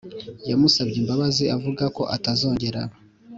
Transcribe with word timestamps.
yamusabye 0.49 0.97
imbabazi 1.01 1.43
avuga 1.55 1.83
ko 1.95 2.03
atazongera 2.15 2.81